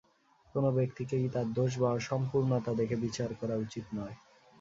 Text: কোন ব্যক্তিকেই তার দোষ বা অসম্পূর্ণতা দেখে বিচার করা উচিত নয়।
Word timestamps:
কোন 0.55 0.65
ব্যক্তিকেই 0.77 1.25
তার 1.29 1.47
দোষ 1.53 1.71
বা 1.77 1.89
অসম্পূর্ণতা 1.91 2.71
দেখে 2.73 2.95
বিচার 2.97 3.29
করা 3.35 3.55
উচিত 3.55 3.85
নয়। 3.93 4.15